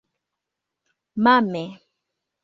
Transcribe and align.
Mame! 1.23 1.63